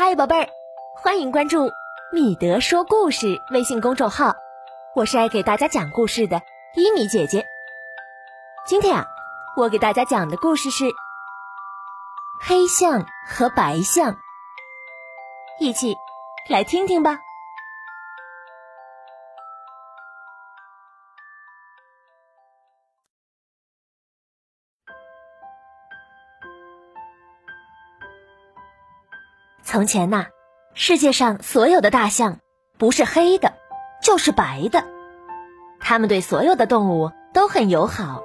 [0.00, 0.48] 嗨，宝贝儿，
[0.94, 1.72] 欢迎关注
[2.12, 4.36] 米德说故事微信公众号，
[4.94, 6.40] 我是爱给大家讲故事的
[6.76, 7.44] 伊米姐姐。
[8.64, 9.08] 今天啊，
[9.56, 10.84] 我给大家讲的故事是
[12.40, 14.14] 黑象和白象，
[15.58, 15.96] 一起
[16.48, 17.18] 来听听吧。
[29.70, 30.28] 从前呐，
[30.72, 32.38] 世界上所有的大象
[32.78, 33.52] 不是黑的，
[34.02, 34.82] 就是白的。
[35.78, 38.22] 它们对所有的动物都很友好，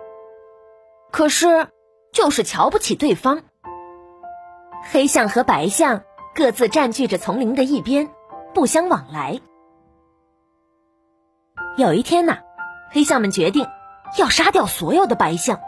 [1.12, 1.68] 可是
[2.14, 3.42] 就是瞧不起对方。
[4.90, 8.10] 黑象和白象各自占据着丛林的一边，
[8.54, 9.42] 不相往来。
[11.76, 12.38] 有一天呐，
[12.90, 13.68] 黑象们决定
[14.18, 15.60] 要杀掉所有的白象，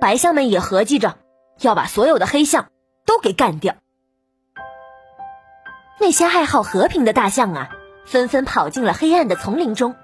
[0.00, 1.18] 白象们也合计着
[1.60, 2.70] 要把所有的黑象
[3.04, 3.74] 都给干掉。
[6.00, 7.68] 那些爱好和平的大象啊，
[8.06, 9.96] 纷纷跑进了黑暗的丛林中，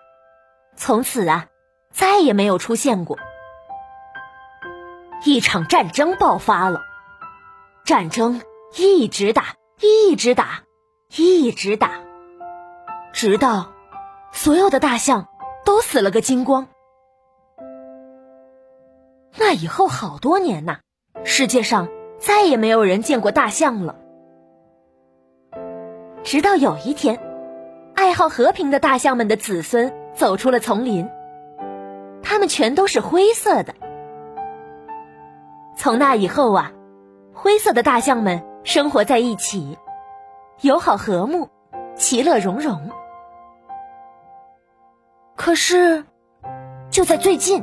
[0.76, 1.46] 从此啊，
[1.90, 3.18] 再也没有出现过。
[5.24, 6.82] 一场战争爆发了，
[7.86, 8.42] 战争
[8.76, 10.64] 一直打，一直打，
[11.16, 12.02] 一直打，
[13.14, 13.72] 直到
[14.32, 15.26] 所有的大象
[15.64, 16.68] 都死了个精光。
[19.38, 20.80] 那以后好多年呐，
[21.24, 21.88] 世界上
[22.18, 23.96] 再也没有人见过大象了。
[26.26, 27.20] 直到有一天，
[27.94, 31.08] 爱好和平的大象们的子孙走出了丛林，
[32.20, 33.72] 它们全都是灰色的。
[35.76, 36.72] 从那以后啊，
[37.32, 39.78] 灰色的大象们生活在一起，
[40.62, 41.48] 友好和睦，
[41.94, 42.90] 其乐融融。
[45.36, 46.02] 可是，
[46.90, 47.62] 就在最近，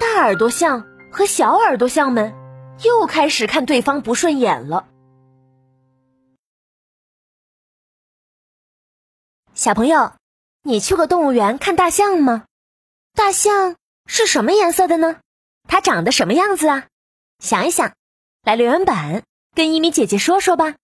[0.00, 2.32] 大耳朵象和小耳朵象们
[2.82, 4.86] 又开始看对方不顺眼了。
[9.54, 10.14] 小朋友，
[10.62, 12.44] 你去过动物园看大象吗？
[13.12, 15.20] 大象是什么颜色的呢？
[15.68, 16.88] 它长得什么样子啊？
[17.38, 17.94] 想一想，
[18.42, 19.22] 来留言板
[19.54, 20.74] 跟一米姐姐说说吧。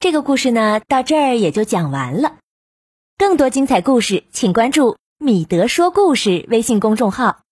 [0.00, 2.38] 这个故事呢，到这儿也就讲完了。
[3.18, 7.42] 更多精彩故事，请关注“米德说故事”微信公众号。